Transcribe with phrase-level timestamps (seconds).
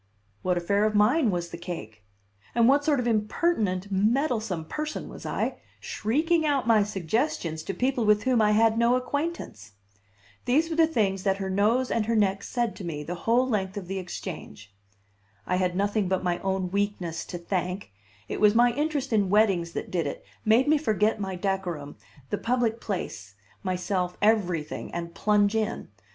[0.41, 2.03] What affair of mine was the cake?
[2.55, 8.03] And what sort of impertinent, meddlesome person was I, shrieking out my suggestions to people
[8.03, 9.73] with whom I had no acquaintance?
[10.45, 13.47] These were the things that her nose and her neck said to me the whole
[13.47, 14.73] length of the Exchange.
[15.45, 17.91] I had nothing but my own weakness to thank;
[18.27, 21.95] it was my interest in weddings that did it, made me forget my decorum,
[22.31, 25.89] the public place, myself, everything, and plunge in.